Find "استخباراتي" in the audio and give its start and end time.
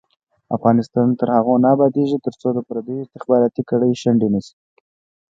3.03-3.63